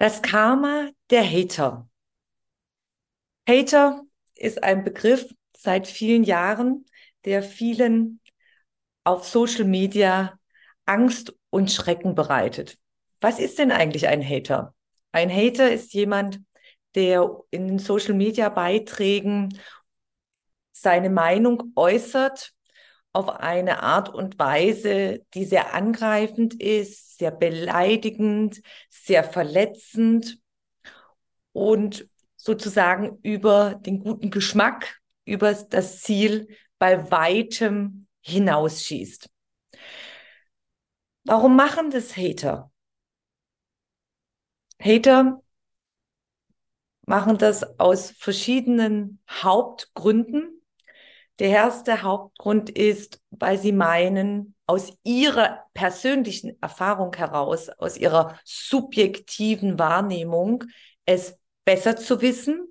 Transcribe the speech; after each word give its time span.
Das 0.00 0.22
Karma 0.22 0.88
der 1.10 1.22
Hater. 1.22 1.86
Hater 3.46 4.00
ist 4.34 4.62
ein 4.64 4.82
Begriff 4.82 5.30
seit 5.54 5.86
vielen 5.86 6.24
Jahren, 6.24 6.86
der 7.26 7.42
vielen 7.42 8.18
auf 9.04 9.28
Social 9.28 9.66
Media 9.66 10.38
Angst 10.86 11.34
und 11.50 11.70
Schrecken 11.70 12.14
bereitet. 12.14 12.78
Was 13.20 13.38
ist 13.38 13.58
denn 13.58 13.70
eigentlich 13.70 14.08
ein 14.08 14.26
Hater? 14.26 14.74
Ein 15.12 15.30
Hater 15.30 15.70
ist 15.70 15.92
jemand, 15.92 16.40
der 16.94 17.38
in 17.50 17.78
Social 17.78 18.14
Media 18.14 18.48
Beiträgen 18.48 19.60
seine 20.72 21.10
Meinung 21.10 21.74
äußert 21.76 22.54
auf 23.12 23.28
eine 23.28 23.82
Art 23.82 24.08
und 24.08 24.38
Weise, 24.38 25.24
die 25.34 25.44
sehr 25.44 25.74
angreifend 25.74 26.60
ist, 26.60 27.18
sehr 27.18 27.30
beleidigend, 27.30 28.62
sehr 28.88 29.24
verletzend 29.24 30.38
und 31.52 32.08
sozusagen 32.36 33.18
über 33.22 33.74
den 33.74 34.00
guten 34.00 34.30
Geschmack, 34.30 35.00
über 35.24 35.52
das 35.52 36.00
Ziel 36.00 36.48
bei 36.78 37.10
weitem 37.10 38.06
hinausschießt. 38.22 39.28
Warum 41.24 41.56
machen 41.56 41.90
das 41.90 42.16
Hater? 42.16 42.70
Hater 44.80 45.42
machen 47.06 47.38
das 47.38 47.78
aus 47.78 48.12
verschiedenen 48.12 49.20
Hauptgründen. 49.28 50.59
Der 51.40 51.48
erste 51.48 52.02
Hauptgrund 52.02 52.68
ist, 52.68 53.22
weil 53.30 53.58
sie 53.58 53.72
meinen, 53.72 54.54
aus 54.66 54.92
ihrer 55.02 55.64
persönlichen 55.72 56.60
Erfahrung 56.62 57.14
heraus, 57.14 57.70
aus 57.70 57.96
ihrer 57.96 58.38
subjektiven 58.44 59.78
Wahrnehmung, 59.78 60.64
es 61.06 61.38
besser 61.64 61.96
zu 61.96 62.20
wissen 62.20 62.68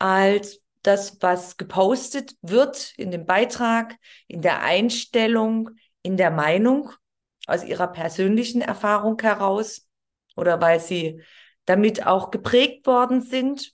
als 0.00 0.60
das, 0.82 1.18
was 1.22 1.56
gepostet 1.56 2.34
wird 2.42 2.92
in 2.98 3.12
dem 3.12 3.26
Beitrag, 3.26 3.96
in 4.26 4.42
der 4.42 4.62
Einstellung, 4.62 5.70
in 6.02 6.16
der 6.16 6.32
Meinung, 6.32 6.90
aus 7.46 7.62
ihrer 7.62 7.88
persönlichen 7.88 8.60
Erfahrung 8.60 9.20
heraus 9.20 9.86
oder 10.36 10.60
weil 10.60 10.80
sie 10.80 11.22
damit 11.64 12.06
auch 12.06 12.32
geprägt 12.32 12.86
worden 12.86 13.22
sind. 13.22 13.72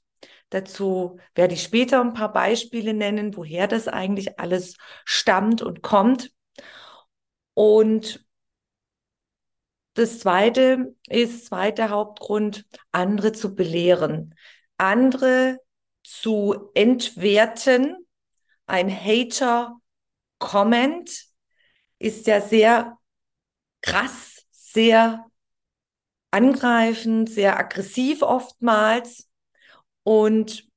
Dazu 0.50 1.18
werde 1.34 1.54
ich 1.54 1.62
später 1.62 2.00
ein 2.00 2.12
paar 2.12 2.32
Beispiele 2.32 2.92
nennen, 2.92 3.36
woher 3.36 3.66
das 3.68 3.88
eigentlich 3.88 4.38
alles 4.38 4.76
stammt 5.04 5.62
und 5.62 5.82
kommt. 5.82 6.32
Und 7.54 8.24
das 9.94 10.18
zweite 10.20 10.94
ist, 11.08 11.46
zweiter 11.46 11.90
Hauptgrund, 11.90 12.66
andere 12.92 13.32
zu 13.32 13.54
belehren, 13.54 14.34
andere 14.76 15.58
zu 16.02 16.70
entwerten. 16.74 17.96
Ein 18.66 18.90
Hater-Comment 18.90 19.80
ist 21.98 22.26
ja 22.26 22.40
sehr 22.40 22.98
krass, 23.82 24.46
sehr 24.50 25.26
angreifend, 26.30 27.30
sehr 27.30 27.58
aggressiv 27.58 28.22
oftmals. 28.22 29.29
Und 30.02 30.68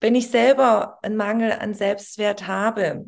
wenn 0.00 0.14
ich 0.14 0.30
selber 0.30 0.98
einen 1.02 1.16
Mangel 1.16 1.52
an 1.52 1.74
Selbstwert 1.74 2.46
habe, 2.46 3.06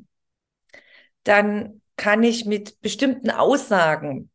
dann 1.25 1.83
kann 1.97 2.23
ich 2.23 2.45
mit 2.45 2.81
bestimmten 2.81 3.31
Aussagen 3.31 4.31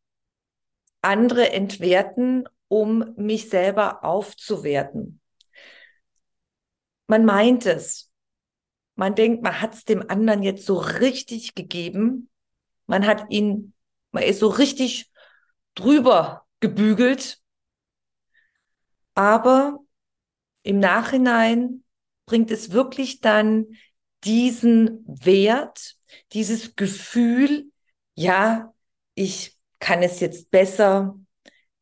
andere 1.02 1.52
entwerten, 1.52 2.48
um 2.68 3.14
mich 3.16 3.48
selber 3.50 4.04
aufzuwerten. 4.04 5.20
Man 7.06 7.24
meint 7.24 7.66
es. 7.66 8.10
Man 8.96 9.14
denkt, 9.14 9.42
man 9.42 9.60
hat 9.60 9.74
es 9.74 9.84
dem 9.84 10.08
anderen 10.08 10.42
jetzt 10.42 10.64
so 10.64 10.76
richtig 10.78 11.54
gegeben. 11.54 12.30
Man 12.86 13.06
hat 13.06 13.26
ihn, 13.30 13.74
man 14.12 14.22
ist 14.22 14.38
so 14.38 14.48
richtig 14.48 15.10
drüber 15.74 16.46
gebügelt. 16.60 17.40
Aber 19.14 19.83
im 20.64 20.80
Nachhinein 20.80 21.84
bringt 22.26 22.50
es 22.50 22.72
wirklich 22.72 23.20
dann 23.20 23.76
diesen 24.24 25.04
Wert, 25.06 25.96
dieses 26.32 26.74
Gefühl, 26.74 27.70
ja, 28.14 28.74
ich 29.14 29.56
kann 29.78 30.02
es 30.02 30.20
jetzt 30.20 30.50
besser. 30.50 31.18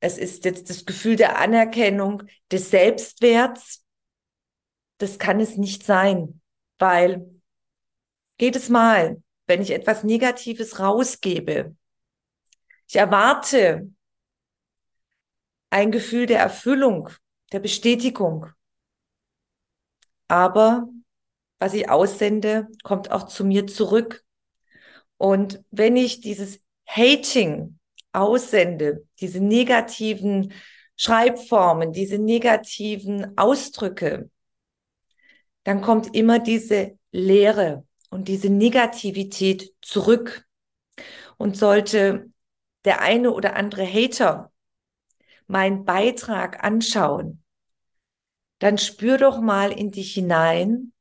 Es 0.00 0.18
ist 0.18 0.44
jetzt 0.44 0.68
das 0.68 0.84
Gefühl 0.84 1.14
der 1.14 1.38
Anerkennung, 1.38 2.24
des 2.50 2.70
Selbstwerts. 2.70 3.84
Das 4.98 5.18
kann 5.18 5.38
es 5.38 5.56
nicht 5.56 5.84
sein, 5.84 6.40
weil 6.78 7.40
jedes 8.40 8.68
Mal, 8.68 9.22
wenn 9.46 9.62
ich 9.62 9.70
etwas 9.70 10.02
Negatives 10.02 10.80
rausgebe, 10.80 11.76
ich 12.88 12.96
erwarte 12.96 13.92
ein 15.70 15.92
Gefühl 15.92 16.26
der 16.26 16.40
Erfüllung, 16.40 17.08
der 17.52 17.60
Bestätigung. 17.60 18.46
Aber 20.32 20.88
was 21.58 21.74
ich 21.74 21.90
aussende, 21.90 22.68
kommt 22.84 23.10
auch 23.10 23.26
zu 23.26 23.44
mir 23.44 23.66
zurück. 23.66 24.24
Und 25.18 25.62
wenn 25.70 25.94
ich 25.94 26.22
dieses 26.22 26.60
Hating 26.86 27.78
aussende, 28.12 29.06
diese 29.20 29.40
negativen 29.40 30.54
Schreibformen, 30.96 31.92
diese 31.92 32.16
negativen 32.16 33.36
Ausdrücke, 33.36 34.30
dann 35.64 35.82
kommt 35.82 36.16
immer 36.16 36.38
diese 36.38 36.98
Leere 37.10 37.86
und 38.08 38.28
diese 38.28 38.48
Negativität 38.48 39.74
zurück. 39.82 40.46
Und 41.36 41.58
sollte 41.58 42.30
der 42.86 43.02
eine 43.02 43.32
oder 43.32 43.54
andere 43.54 43.84
Hater 43.84 44.50
meinen 45.46 45.84
Beitrag 45.84 46.64
anschauen, 46.64 47.41
dann 48.62 48.78
spür 48.78 49.18
doch 49.18 49.40
mal 49.40 49.72
in 49.72 49.90
dich 49.90 50.14
hinein, 50.14 50.92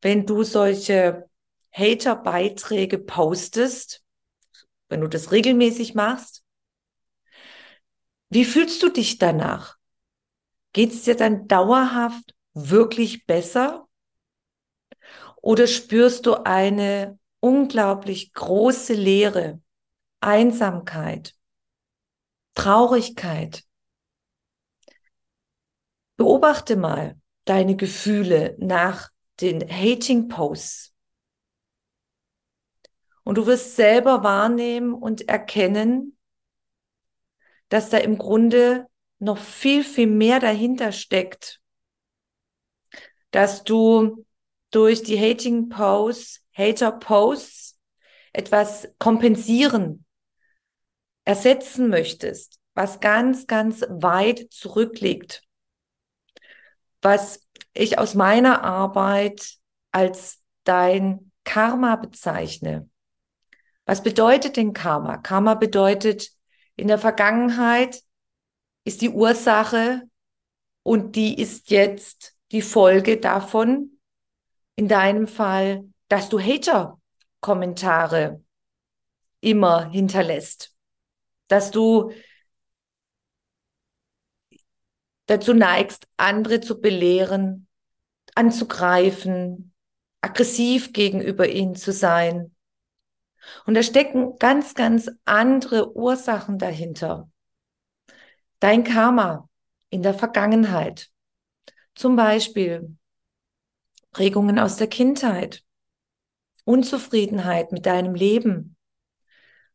wenn 0.00 0.26
du 0.26 0.44
solche 0.44 1.28
Hater-Beiträge 1.72 2.98
postest, 2.98 4.04
wenn 4.88 5.00
du 5.00 5.08
das 5.08 5.32
regelmäßig 5.32 5.96
machst. 5.96 6.44
Wie 8.28 8.44
fühlst 8.44 8.80
du 8.84 8.90
dich 8.90 9.18
danach? 9.18 9.76
Geht 10.72 10.92
es 10.92 11.02
dir 11.02 11.16
dann 11.16 11.48
dauerhaft 11.48 12.32
wirklich 12.52 13.26
besser? 13.26 13.88
Oder 15.42 15.66
spürst 15.66 16.26
du 16.26 16.44
eine 16.44 17.18
unglaublich 17.40 18.32
große 18.34 18.94
Leere, 18.94 19.60
Einsamkeit, 20.20 21.34
Traurigkeit? 22.54 23.64
Beobachte 26.16 26.76
mal 26.76 27.18
deine 27.44 27.76
Gefühle 27.76 28.56
nach 28.58 29.10
den 29.40 29.60
Hating 29.68 30.28
Posts. 30.28 30.94
Und 33.24 33.38
du 33.38 33.46
wirst 33.46 33.74
selber 33.76 34.22
wahrnehmen 34.22 34.94
und 34.94 35.28
erkennen, 35.28 36.16
dass 37.68 37.90
da 37.90 37.98
im 37.98 38.18
Grunde 38.18 38.86
noch 39.18 39.38
viel, 39.38 39.82
viel 39.82 40.06
mehr 40.06 40.40
dahinter 40.40 40.92
steckt, 40.92 41.60
dass 43.30 43.64
du 43.64 44.24
durch 44.70 45.02
die 45.02 45.18
Hating 45.18 45.68
Posts, 45.68 46.44
Hater 46.52 46.92
Posts 46.92 47.78
etwas 48.32 48.88
kompensieren, 48.98 50.04
ersetzen 51.24 51.88
möchtest, 51.88 52.60
was 52.74 53.00
ganz, 53.00 53.46
ganz 53.46 53.82
weit 53.88 54.46
zurückliegt 54.50 55.42
was 57.04 57.46
ich 57.74 57.98
aus 57.98 58.14
meiner 58.14 58.64
Arbeit 58.64 59.58
als 59.92 60.42
dein 60.64 61.30
Karma 61.44 61.96
bezeichne. 61.96 62.88
Was 63.84 64.02
bedeutet 64.02 64.56
denn 64.56 64.72
Karma? 64.72 65.18
Karma 65.18 65.54
bedeutet, 65.54 66.30
in 66.76 66.88
der 66.88 66.98
Vergangenheit 66.98 68.02
ist 68.84 69.02
die 69.02 69.10
Ursache 69.10 70.02
und 70.82 71.14
die 71.14 71.38
ist 71.38 71.70
jetzt 71.70 72.34
die 72.52 72.62
Folge 72.62 73.18
davon, 73.18 73.98
in 74.74 74.88
deinem 74.88 75.28
Fall, 75.28 75.84
dass 76.08 76.30
du 76.30 76.40
Hater-Kommentare 76.40 78.42
immer 79.40 79.90
hinterlässt, 79.90 80.74
dass 81.48 81.70
du 81.70 82.12
dazu 85.26 85.54
neigst, 85.54 86.06
andere 86.16 86.60
zu 86.60 86.80
belehren, 86.80 87.66
anzugreifen, 88.34 89.72
aggressiv 90.20 90.92
gegenüber 90.92 91.48
ihnen 91.48 91.74
zu 91.74 91.92
sein. 91.92 92.54
Und 93.66 93.74
da 93.74 93.82
stecken 93.82 94.38
ganz, 94.38 94.74
ganz 94.74 95.10
andere 95.24 95.94
Ursachen 95.96 96.58
dahinter. 96.58 97.30
Dein 98.60 98.84
Karma 98.84 99.48
in 99.90 100.02
der 100.02 100.14
Vergangenheit. 100.14 101.10
Zum 101.94 102.16
Beispiel 102.16 102.96
Prägungen 104.10 104.58
aus 104.58 104.76
der 104.76 104.86
Kindheit, 104.86 105.62
Unzufriedenheit 106.64 107.72
mit 107.72 107.84
deinem 107.84 108.14
Leben, 108.14 108.76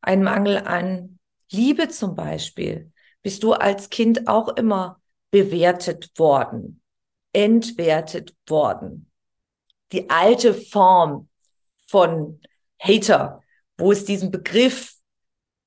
ein 0.01 0.23
Mangel 0.23 0.57
an 0.57 1.19
Liebe 1.51 1.89
zum 1.89 2.15
Beispiel. 2.15 2.91
Bist 3.21 3.43
du 3.43 3.53
als 3.53 3.89
Kind 3.89 4.27
auch 4.27 4.49
immer 4.49 4.98
bewertet 5.31 6.11
worden, 6.17 6.81
entwertet 7.33 8.35
worden. 8.47 9.11
Die 9.91 10.09
alte 10.09 10.53
Form 10.53 11.29
von 11.87 12.41
Hater, 12.79 13.41
wo 13.77 13.91
es 13.91 14.05
diesen 14.05 14.31
Begriff 14.31 14.93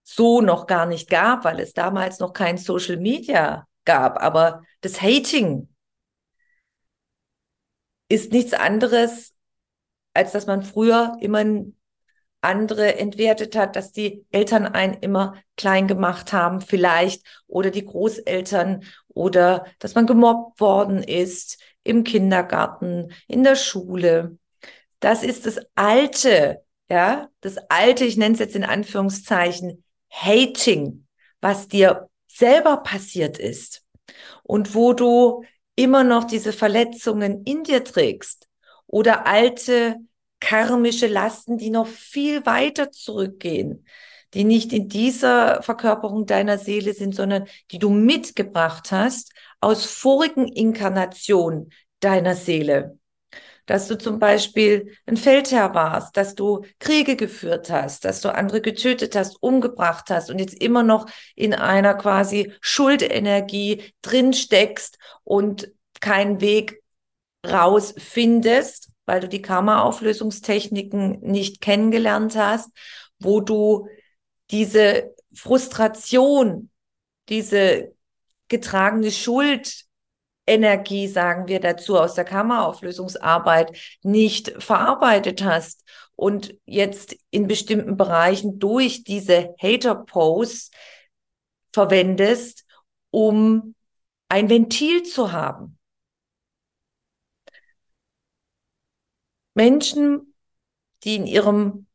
so 0.04 0.40
noch 0.40 0.66
gar 0.66 0.86
nicht 0.86 1.08
gab, 1.08 1.44
weil 1.44 1.60
es 1.60 1.72
damals 1.72 2.18
noch 2.18 2.32
kein 2.32 2.58
Social 2.58 2.96
Media 2.96 3.66
gab. 3.84 4.22
Aber 4.22 4.62
das 4.80 5.00
Hating 5.00 5.68
ist 8.08 8.32
nichts 8.32 8.52
anderes, 8.52 9.34
als 10.14 10.32
dass 10.32 10.46
man 10.46 10.62
früher 10.62 11.16
immer 11.20 11.44
andere 12.42 12.96
entwertet 12.98 13.56
hat, 13.56 13.76
dass 13.76 13.92
die 13.92 14.24
Eltern 14.30 14.66
einen 14.66 14.94
immer 14.94 15.36
klein 15.56 15.88
gemacht 15.88 16.32
haben, 16.32 16.60
vielleicht, 16.60 17.24
oder 17.46 17.70
die 17.70 17.84
Großeltern, 17.84 18.84
oder 19.08 19.66
dass 19.78 19.94
man 19.94 20.06
gemobbt 20.06 20.60
worden 20.60 21.02
ist 21.02 21.58
im 21.84 22.04
Kindergarten, 22.04 23.12
in 23.28 23.44
der 23.44 23.56
Schule. 23.56 24.38
Das 25.00 25.22
ist 25.22 25.46
das 25.46 25.58
alte, 25.74 26.62
ja, 26.88 27.28
das 27.40 27.56
alte, 27.68 28.04
ich 28.04 28.16
nenne 28.16 28.34
es 28.34 28.40
jetzt 28.40 28.56
in 28.56 28.64
Anführungszeichen, 28.64 29.82
Hating, 30.10 31.06
was 31.40 31.68
dir 31.68 32.08
selber 32.28 32.78
passiert 32.78 33.38
ist 33.38 33.82
und 34.42 34.74
wo 34.74 34.92
du 34.92 35.44
immer 35.74 36.04
noch 36.04 36.24
diese 36.24 36.52
Verletzungen 36.52 37.44
in 37.44 37.64
dir 37.64 37.84
trägst 37.84 38.48
oder 38.86 39.26
alte 39.26 39.96
karmische 40.42 41.06
Lasten, 41.06 41.56
die 41.56 41.70
noch 41.70 41.86
viel 41.86 42.44
weiter 42.44 42.90
zurückgehen, 42.90 43.86
die 44.34 44.42
nicht 44.42 44.72
in 44.72 44.88
dieser 44.88 45.62
Verkörperung 45.62 46.26
deiner 46.26 46.58
Seele 46.58 46.94
sind, 46.94 47.14
sondern 47.14 47.46
die 47.70 47.78
du 47.78 47.90
mitgebracht 47.90 48.90
hast 48.90 49.32
aus 49.60 49.86
vorigen 49.86 50.48
Inkarnationen 50.48 51.70
deiner 52.00 52.34
Seele. 52.34 52.98
Dass 53.66 53.86
du 53.86 53.96
zum 53.96 54.18
Beispiel 54.18 54.96
ein 55.06 55.16
Feldherr 55.16 55.74
warst, 55.74 56.16
dass 56.16 56.34
du 56.34 56.64
Kriege 56.80 57.14
geführt 57.14 57.70
hast, 57.70 58.04
dass 58.04 58.20
du 58.20 58.34
andere 58.34 58.60
getötet 58.60 59.14
hast, 59.14 59.40
umgebracht 59.40 60.10
hast 60.10 60.28
und 60.28 60.40
jetzt 60.40 60.60
immer 60.60 60.82
noch 60.82 61.06
in 61.36 61.54
einer 61.54 61.94
quasi 61.94 62.52
Schuldenergie 62.60 63.94
drin 64.02 64.32
steckst 64.32 64.98
und 65.22 65.70
keinen 66.00 66.40
Weg 66.40 66.82
raus 67.46 67.94
findest 67.96 68.91
weil 69.06 69.20
du 69.20 69.28
die 69.28 69.42
Karma-Auflösungstechniken 69.42 71.20
nicht 71.20 71.60
kennengelernt 71.60 72.36
hast, 72.36 72.70
wo 73.18 73.40
du 73.40 73.88
diese 74.50 75.14
Frustration, 75.34 76.70
diese 77.28 77.94
getragene 78.48 79.10
Schuldenergie, 79.10 81.08
sagen 81.08 81.48
wir 81.48 81.60
dazu, 81.60 81.98
aus 81.98 82.14
der 82.14 82.24
Karma-Auflösungsarbeit 82.24 83.76
nicht 84.02 84.52
verarbeitet 84.62 85.42
hast 85.42 85.84
und 86.16 86.54
jetzt 86.66 87.16
in 87.30 87.46
bestimmten 87.46 87.96
Bereichen 87.96 88.58
durch 88.58 89.04
diese 89.04 89.54
Hater-Posts 89.60 90.70
verwendest, 91.72 92.64
um 93.10 93.74
ein 94.28 94.50
Ventil 94.50 95.02
zu 95.02 95.32
haben. 95.32 95.78
Menschen, 99.54 100.34
die 101.04 101.16
in 101.16 101.26
ihrem 101.26 101.86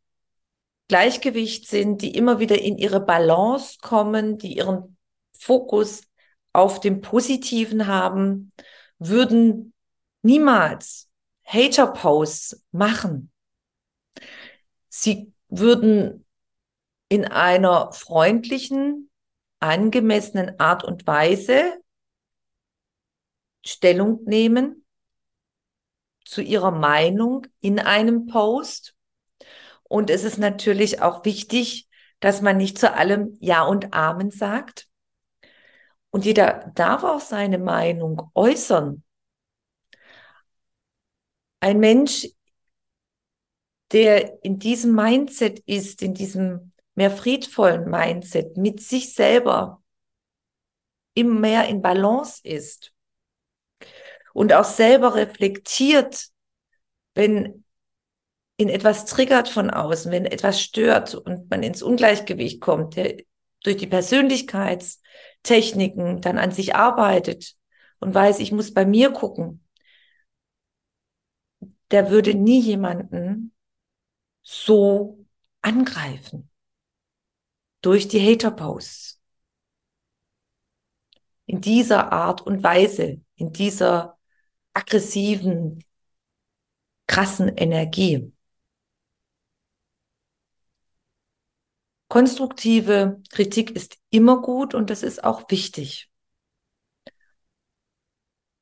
Gleichgewicht 0.88 1.68
sind, 1.68 2.01
die 2.01 2.15
immer 2.15 2.39
wieder 2.39 2.62
in 2.62 2.77
ihre 2.77 3.00
Balance 3.00 3.77
kommen, 3.81 4.38
die 4.38 4.56
ihren 4.56 4.98
Fokus 5.38 6.04
auf 6.54 6.80
dem 6.80 7.01
Positiven 7.01 7.88
haben, 7.88 8.51
würden 9.00 9.74
niemals 10.21 11.09
Hater-Posts 11.44 12.63
machen. 12.71 13.31
Sie 14.89 15.31
würden 15.50 16.25
in 17.10 17.25
einer 17.25 17.92
freundlichen, 17.92 19.10
angemessenen 19.60 20.60
Art 20.60 20.83
und 20.83 21.07
Weise 21.07 21.81
Stellung 23.65 24.24
nehmen 24.25 24.87
zu 26.27 26.41
ihrer 26.41 26.71
Meinung 26.71 27.47
in 27.59 27.79
einem 27.79 28.27
Post. 28.27 28.95
Und 29.83 30.09
es 30.09 30.24
ist 30.24 30.38
natürlich 30.38 31.01
auch 31.01 31.24
wichtig, 31.25 31.88
dass 32.19 32.41
man 32.41 32.57
nicht 32.57 32.77
zu 32.77 32.94
allem 32.94 33.38
Ja 33.39 33.63
und 33.63 33.94
Amen 33.94 34.31
sagt. 34.31 34.88
Und 36.09 36.25
jeder 36.25 36.71
darf 36.75 37.03
auch 37.03 37.19
seine 37.19 37.57
Meinung 37.57 38.31
äußern. 38.33 39.03
Ein 41.60 41.79
Mensch, 41.79 42.27
der 43.91 44.43
in 44.43 44.60
diesem 44.60 44.93
Mindset 44.93 45.60
ist, 45.60 46.01
in 46.01 46.13
diesem 46.13 46.72
mehr 46.96 47.12
friedvollen 47.12 47.89
Mindset, 47.89 48.57
mit 48.57 48.81
sich 48.81 49.13
selber 49.13 49.81
immer 51.13 51.39
mehr 51.39 51.67
in 51.67 51.81
Balance 51.81 52.41
ist, 52.43 52.93
und 54.38 54.53
auch 54.53 54.65
selber 54.65 55.15
reflektiert, 55.15 56.27
wenn 57.15 57.65
in 58.58 58.70
etwas 58.70 59.06
triggert 59.06 59.50
von 59.50 59.72
außen, 59.72 60.12
wenn 60.12 60.27
etwas 60.27 60.62
stört 60.62 61.15
und 61.15 61.50
man 61.50 61.63
ins 61.63 61.82
Ungleichgewicht 61.82 62.62
kommt, 62.62 62.98
der 62.98 63.17
durch 63.63 63.77
die 63.77 63.88
Persönlichkeitstechniken 63.88 66.22
dann 66.22 66.38
an 66.38 66.51
sich 66.51 66.75
arbeitet 66.75 67.56
und 68.00 68.13
weiß, 68.13 68.38
ich 68.38 68.51
muss 68.51 68.75
bei 68.75 68.86
mir 68.86 69.10
gucken, 69.10 69.65
der 71.89 72.12
würde 72.12 72.36
nie 72.36 72.62
jemanden 72.62 73.56
so 74.44 75.25
angreifen 75.63 76.51
durch 77.82 78.08
die 78.08 78.22
Hater-Posts. 78.22 79.20
In 81.48 81.60
dieser 81.60 82.12
Art 82.12 82.41
und 82.41 82.62
Weise, 82.62 83.20
in 83.36 83.51
dieser 83.51 84.16
aggressiven, 84.77 85.84
krassen 87.07 87.50
Energie. 87.57 88.31
Konstruktive 92.10 93.22
Kritik 93.31 93.72
ist 93.72 93.98
immer 94.12 94.41
gut 94.41 94.75
und 94.75 94.89
das 94.91 95.01
ist 95.01 95.24
auch 95.24 95.50
wichtig. 95.50 96.10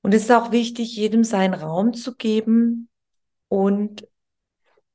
Und 0.01 0.13
es 0.13 0.24
ist 0.24 0.31
auch 0.31 0.51
wichtig, 0.51 0.95
jedem 0.95 1.24
seinen 1.24 1.53
Raum 1.53 1.93
zu 1.93 2.15
geben 2.15 2.89
und 3.50 4.07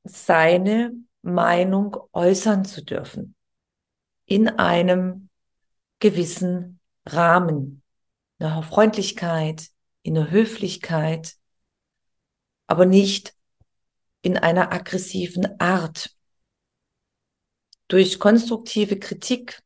seine 0.04 0.92
Meinung 1.20 1.96
äußern 2.12 2.64
zu 2.64 2.82
dürfen. 2.82 3.34
In 4.24 4.48
einem 4.48 5.28
gewissen 5.98 6.80
Rahmen. 7.04 7.82
Einer 8.38 8.62
Freundlichkeit, 8.62 9.70
in 10.02 10.14
der 10.14 10.30
Höflichkeit, 10.30 11.34
aber 12.66 12.86
nicht 12.86 13.34
in 14.22 14.36
einer 14.36 14.72
aggressiven 14.72 15.60
Art. 15.60 16.14
Durch 17.88 18.18
konstruktive 18.18 18.98
Kritik 18.98 19.60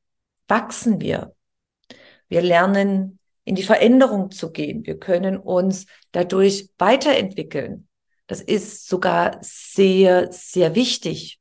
wachsen 0.49 1.01
wir. 1.01 1.35
Wir 2.29 2.41
lernen 2.41 3.19
in 3.45 3.55
die 3.55 3.63
Veränderung 3.63 4.31
zu 4.31 4.51
gehen. 4.53 4.87
Wir 4.87 4.99
können 4.99 5.37
uns 5.37 5.87
dadurch 6.13 6.71
weiterentwickeln. 6.79 7.89
Das 8.27 8.41
ist 8.41 8.89
sogar 8.89 9.39
sehr, 9.43 10.33
sehr 10.33 10.75
wichtig. 10.75 11.39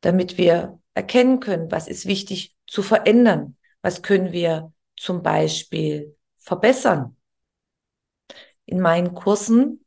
damit 0.00 0.38
wir 0.38 0.80
erkennen 0.94 1.40
können, 1.40 1.70
was 1.70 1.88
ist 1.88 2.06
wichtig 2.06 2.54
zu 2.66 2.82
verändern, 2.82 3.56
was 3.82 4.02
können 4.02 4.32
wir 4.32 4.72
zum 4.96 5.22
Beispiel 5.22 6.16
verbessern. 6.50 7.16
In 8.64 8.80
meinen 8.80 9.14
Kursen 9.14 9.86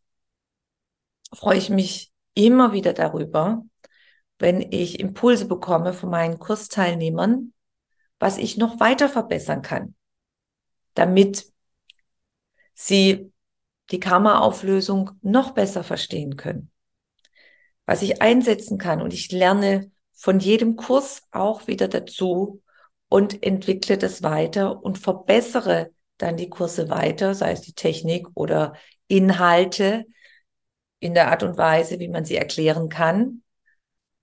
freue 1.33 1.57
ich 1.57 1.69
mich 1.69 2.13
immer 2.35 2.71
wieder 2.71 2.93
darüber, 2.93 3.65
wenn 4.39 4.61
ich 4.61 5.01
Impulse 5.01 5.45
bekomme 5.45 5.91
von 5.91 6.09
meinen 6.09 6.39
Kursteilnehmern, 6.39 7.51
was 8.17 8.37
ich 8.37 8.55
noch 8.55 8.79
weiter 8.79 9.09
verbessern 9.09 9.61
kann, 9.61 9.93
damit 10.93 11.51
sie 12.73 13.33
die 13.91 13.99
Karma-Auflösung 13.99 15.11
noch 15.21 15.51
besser 15.51 15.83
verstehen 15.83 16.37
können, 16.37 16.71
was 17.85 18.01
ich 18.01 18.21
einsetzen 18.21 18.77
kann. 18.77 19.01
Und 19.01 19.11
ich 19.13 19.33
lerne 19.33 19.91
von 20.13 20.39
jedem 20.39 20.77
Kurs 20.77 21.23
auch 21.31 21.67
wieder 21.67 21.89
dazu 21.89 22.63
und 23.09 23.43
entwickle 23.43 23.97
das 23.97 24.23
weiter 24.23 24.81
und 24.81 24.97
verbessere 24.97 25.91
dann 26.23 26.37
die 26.37 26.49
Kurse 26.49 26.89
weiter, 26.89 27.35
sei 27.35 27.51
es 27.51 27.61
die 27.61 27.73
Technik 27.73 28.27
oder 28.35 28.73
Inhalte 29.07 30.05
in 30.99 31.13
der 31.13 31.29
Art 31.29 31.43
und 31.43 31.57
Weise, 31.57 31.99
wie 31.99 32.07
man 32.07 32.25
sie 32.25 32.37
erklären 32.37 32.89
kann, 32.89 33.43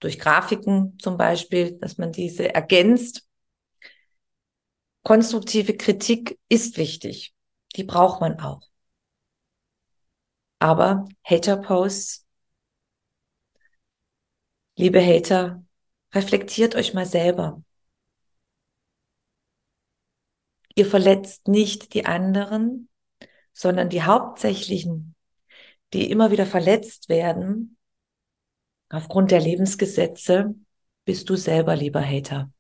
durch 0.01 0.19
Grafiken 0.19 0.99
zum 0.99 1.17
Beispiel, 1.19 1.79
dass 1.79 1.99
man 1.99 2.13
diese 2.13 2.55
ergänzt. 2.55 3.27
Konstruktive 5.03 5.77
Kritik 5.77 6.39
ist 6.49 6.79
wichtig. 6.79 7.35
Die 7.77 7.85
braucht 7.85 8.21
man 8.21 8.41
auch. 8.41 8.63
Aber 10.59 11.07
Hater-Posts, 11.25 12.27
liebe 14.77 15.01
Hater, 15.05 15.63
reflektiert 16.15 16.75
euch 16.75 16.95
mal 16.95 17.07
selber. 17.07 17.63
Ihr 20.81 20.87
verletzt 20.87 21.47
nicht 21.47 21.93
die 21.93 22.07
anderen, 22.07 22.89
sondern 23.53 23.91
die 23.91 24.03
hauptsächlichen, 24.03 25.15
die 25.93 26.11
immer 26.11 26.31
wieder 26.31 26.47
verletzt 26.47 27.11
werden, 27.11 27.77
aufgrund 28.89 29.31
der 29.31 29.43
Lebensgesetze, 29.43 30.55
bist 31.05 31.29
du 31.29 31.37
selber, 31.37 31.77
lieber 31.77 32.01
Hater. 32.01 32.51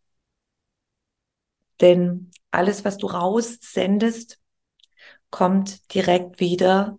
Denn 1.80 2.30
alles, 2.50 2.84
was 2.84 2.98
du 2.98 3.06
raussendest, 3.06 4.38
kommt 5.30 5.94
direkt 5.94 6.40
wieder 6.40 6.98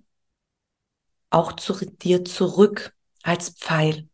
auch 1.29 1.53
zu 1.53 1.85
dir 1.85 2.25
zurück 2.25 2.95
als 3.21 3.51
Pfeil. 3.51 4.09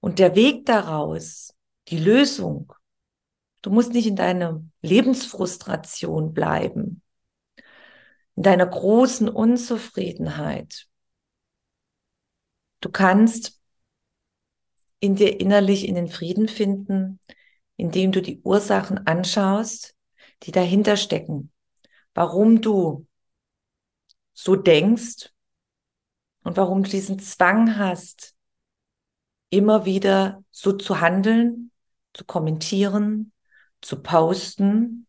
Und 0.00 0.18
der 0.18 0.34
Weg 0.34 0.66
daraus, 0.66 1.54
die 1.88 1.98
Lösung, 1.98 2.74
du 3.62 3.70
musst 3.70 3.92
nicht 3.92 4.06
in 4.06 4.16
deiner 4.16 4.62
Lebensfrustration 4.82 6.32
bleiben, 6.32 7.02
in 8.36 8.42
deiner 8.42 8.66
großen 8.66 9.28
Unzufriedenheit. 9.28 10.86
Du 12.80 12.90
kannst 12.90 13.60
in 15.00 15.16
dir 15.16 15.40
innerlich 15.40 15.86
in 15.86 15.94
den 15.94 16.08
Frieden 16.08 16.48
finden, 16.48 17.20
indem 17.76 18.12
du 18.12 18.20
die 18.22 18.40
Ursachen 18.42 19.06
anschaust, 19.06 19.94
die 20.42 20.52
dahinter 20.52 20.96
stecken, 20.96 21.52
warum 22.14 22.60
du 22.60 23.06
so 24.32 24.56
denkst 24.56 25.32
und 26.44 26.56
warum 26.56 26.84
du 26.84 26.90
diesen 26.90 27.18
Zwang 27.18 27.76
hast, 27.76 28.34
immer 29.50 29.84
wieder 29.84 30.44
so 30.50 30.72
zu 30.72 31.00
handeln, 31.00 31.70
zu 32.12 32.24
kommentieren, 32.24 33.32
zu 33.80 34.02
posten, 34.02 35.06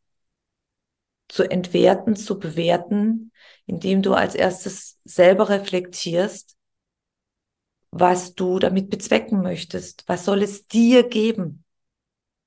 zu 1.27 1.43
entwerten, 1.49 2.15
zu 2.15 2.39
bewerten, 2.39 3.31
indem 3.65 4.01
du 4.01 4.13
als 4.13 4.35
erstes 4.35 4.99
selber 5.03 5.49
reflektierst, 5.49 6.57
was 7.91 8.35
du 8.35 8.59
damit 8.59 8.89
bezwecken 8.89 9.41
möchtest. 9.41 10.03
Was 10.07 10.25
soll 10.25 10.43
es 10.43 10.67
dir 10.67 11.07
geben? 11.07 11.63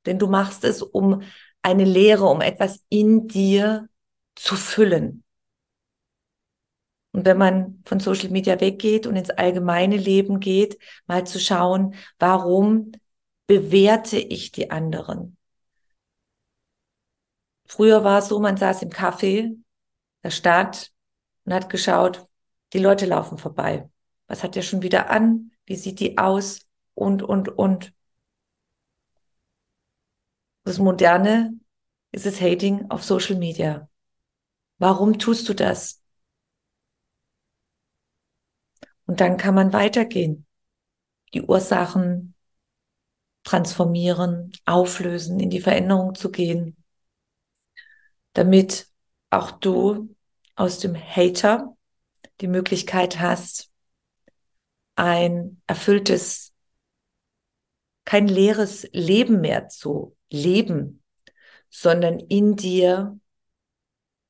Denn 0.06 0.18
du 0.18 0.26
machst 0.26 0.64
es, 0.64 0.82
um 0.82 1.22
eine 1.62 1.84
Lehre, 1.84 2.24
um 2.26 2.40
etwas 2.40 2.84
in 2.88 3.28
dir 3.28 3.88
zu 4.34 4.56
füllen. 4.56 5.22
Und 7.12 7.26
wenn 7.26 7.36
man 7.36 7.82
von 7.84 8.00
Social 8.00 8.30
Media 8.30 8.60
weggeht 8.60 9.06
und 9.06 9.16
ins 9.16 9.30
allgemeine 9.30 9.96
Leben 9.96 10.40
geht, 10.40 10.78
mal 11.06 11.26
zu 11.26 11.38
schauen, 11.38 11.94
warum 12.18 12.92
bewerte 13.46 14.18
ich 14.18 14.50
die 14.50 14.70
anderen? 14.70 15.36
Früher 17.72 18.04
war 18.04 18.18
es 18.18 18.28
so, 18.28 18.38
man 18.38 18.58
saß 18.58 18.82
im 18.82 18.90
Café 18.90 19.56
der 20.22 20.30
Stadt 20.30 20.92
und 21.46 21.54
hat 21.54 21.70
geschaut, 21.70 22.28
die 22.74 22.78
Leute 22.78 23.06
laufen 23.06 23.38
vorbei. 23.38 23.88
Was 24.26 24.42
hat 24.42 24.56
der 24.56 24.62
schon 24.62 24.82
wieder 24.82 25.08
an? 25.08 25.52
Wie 25.64 25.76
sieht 25.76 25.98
die 25.98 26.18
aus? 26.18 26.66
Und, 26.92 27.22
und, 27.22 27.48
und. 27.48 27.94
Das 30.64 30.76
Moderne 30.76 31.58
ist 32.10 32.26
das 32.26 32.42
Hating 32.42 32.90
auf 32.90 33.04
Social 33.04 33.36
Media. 33.36 33.88
Warum 34.76 35.18
tust 35.18 35.48
du 35.48 35.54
das? 35.54 36.02
Und 39.06 39.22
dann 39.22 39.38
kann 39.38 39.54
man 39.54 39.72
weitergehen. 39.72 40.46
Die 41.32 41.40
Ursachen 41.40 42.34
transformieren, 43.44 44.52
auflösen, 44.66 45.40
in 45.40 45.48
die 45.48 45.62
Veränderung 45.62 46.14
zu 46.14 46.30
gehen, 46.30 46.76
damit 48.32 48.88
auch 49.30 49.50
du 49.50 50.14
aus 50.54 50.78
dem 50.78 50.94
Hater 50.94 51.76
die 52.40 52.48
Möglichkeit 52.48 53.20
hast, 53.20 53.70
ein 54.96 55.62
erfülltes, 55.66 56.52
kein 58.04 58.28
leeres 58.28 58.88
Leben 58.92 59.40
mehr 59.40 59.68
zu 59.68 60.16
leben, 60.30 61.02
sondern 61.70 62.18
in 62.18 62.56
dir 62.56 63.18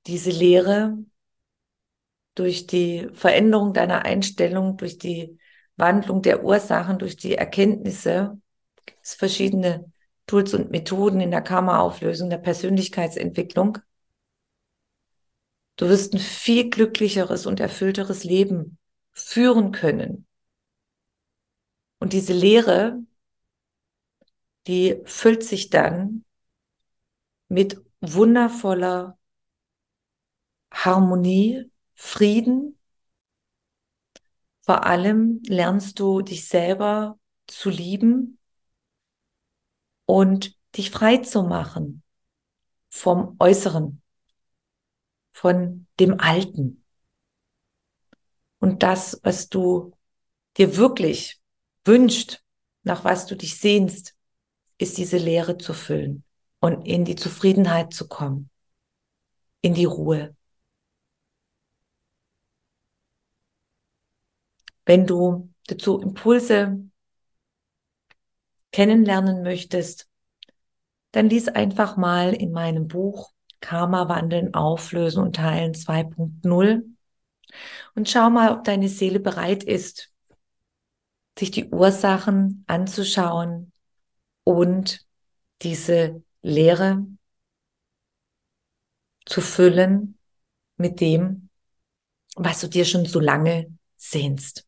diese 0.07 0.31
Lehre 0.31 0.99
durch 2.35 2.67
die 2.67 3.09
Veränderung 3.13 3.73
deiner 3.73 4.05
Einstellung, 4.05 4.77
durch 4.77 4.99
die 4.99 5.39
Wandlung 5.77 6.23
der 6.23 6.45
Ursachen, 6.45 6.99
durch 6.99 7.17
die 7.17 7.35
Erkenntnisse, 7.35 8.41
es 9.03 9.15
verschiedene 9.15 9.91
Tools 10.27 10.55
und 10.55 10.71
Methoden 10.71 11.21
in 11.21 11.31
der 11.31 11.43
Karma-Auflösung, 11.43 12.31
der 12.31 12.39
Persönlichkeitsentwicklung. 12.39 13.79
Du 15.77 15.89
wirst 15.89 16.15
ein 16.15 16.21
viel 16.21 16.71
glücklicheres 16.71 17.47
und 17.47 17.61
erfüllteres 17.61 18.25
Leben 18.25 18.79
führen 19.13 19.73
können. 19.73 20.27
Und 21.99 22.13
diese 22.13 22.33
Lehre, 22.33 22.99
die 24.67 25.01
füllt 25.05 25.45
sich 25.45 25.71
dann 25.71 26.25
mit 27.49 27.81
wundervoller 28.01 29.19
Harmonie, 30.73 31.71
Frieden. 31.95 32.79
Vor 34.61 34.85
allem 34.85 35.41
lernst 35.47 35.99
du 36.01 36.23
dich 36.23 36.49
selber 36.49 37.19
zu 37.47 37.71
lieben 37.71 38.39
und 40.07 40.57
dich 40.77 40.91
frei 40.91 41.19
zu 41.19 41.43
machen 41.43 42.03
vom 42.89 43.37
Äußeren, 43.39 44.02
von 45.33 45.87
dem 45.99 46.21
Alten. 46.21 46.85
Und 48.61 48.85
das, 48.85 49.21
was 49.25 49.49
du 49.49 49.93
dir 50.57 50.77
wirklich 50.77 51.41
wünscht, 51.85 52.43
nach 52.85 53.05
was 53.05 53.27
du 53.27 53.35
dich 53.35 53.59
sehnst, 53.59 54.15
ist 54.79 54.99
diese 54.99 55.19
Leere 55.19 55.59
zu 55.59 55.75
füllen 55.75 56.25
und 56.61 56.87
in 56.87 57.05
die 57.05 57.17
Zufriedenheit 57.17 57.93
zu 57.93 58.07
kommen, 58.07 58.51
in 59.63 59.75
die 59.75 59.85
Ruhe. 59.85 60.37
Wenn 64.85 65.07
du 65.07 65.53
dazu 65.67 66.01
Impulse 66.01 66.85
kennenlernen 68.73 69.43
möchtest, 69.43 70.09
dann 71.13 71.29
lies 71.29 71.49
einfach 71.49 71.97
mal 71.97 72.33
in 72.33 72.53
meinem 72.53 72.89
Buch 72.89 73.33
Karma 73.63 74.11
wandeln, 74.11 74.53
auflösen 74.53 75.23
und 75.23 75.37
teilen 75.37 75.73
2.0 75.73 76.83
und 77.95 78.09
schau 78.09 78.29
mal, 78.29 78.53
ob 78.53 78.65
deine 78.65 78.89
Seele 78.89 79.21
bereit 79.21 79.65
ist, 79.65 80.13
sich 81.39 81.51
die 81.51 81.71
Ursachen 81.71 82.65
anzuschauen 82.67 83.73
und 84.45 85.07
diese 85.63 86.23
Lehre 86.43 87.07
zu 89.25 89.41
füllen 89.41 90.19
mit 90.77 91.01
dem, 91.01 91.49
was 92.37 92.61
du 92.61 92.69
dir 92.69 92.85
schon 92.85 93.07
so 93.07 93.21
lange 93.21 93.73
sehnst. 93.97 94.67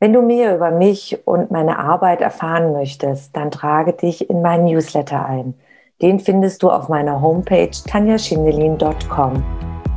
Wenn 0.00 0.12
du 0.12 0.22
mehr 0.22 0.54
über 0.54 0.70
mich 0.70 1.26
und 1.26 1.50
meine 1.50 1.78
Arbeit 1.78 2.20
erfahren 2.20 2.72
möchtest, 2.72 3.36
dann 3.36 3.50
trage 3.50 3.94
dich 3.94 4.30
in 4.30 4.42
meinen 4.42 4.66
Newsletter 4.66 5.26
ein. 5.26 5.54
Den 6.00 6.20
findest 6.20 6.62
du 6.62 6.70
auf 6.70 6.88
meiner 6.88 7.20
Homepage 7.20 7.72
tanjaschindelin.com. 7.88 9.44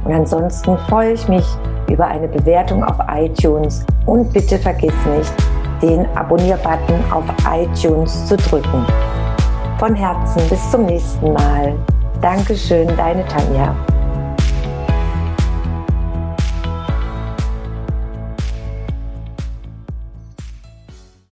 Und 0.03 0.11
ansonsten 0.11 0.75
freue 0.89 1.13
ich 1.13 1.27
mich 1.27 1.45
über 1.91 2.07
eine 2.07 2.27
Bewertung 2.27 2.83
auf 2.83 2.95
iTunes 3.07 3.85
und 4.07 4.33
bitte 4.33 4.57
vergiss 4.57 4.95
nicht, 5.15 5.31
den 5.79 6.07
Abonnier-Button 6.17 6.99
auf 7.11 7.25
iTunes 7.47 8.25
zu 8.25 8.35
drücken. 8.35 8.83
Von 9.77 9.93
Herzen 9.93 10.41
bis 10.49 10.71
zum 10.71 10.87
nächsten 10.87 11.33
Mal. 11.33 11.75
Dankeschön, 12.19 12.87
deine 12.97 13.23
Tanja. 13.27 13.75